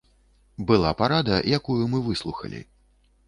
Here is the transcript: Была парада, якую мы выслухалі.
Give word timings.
Была 0.69 0.91
парада, 1.01 1.35
якую 1.59 1.79
мы 1.91 2.01
выслухалі. 2.09 2.65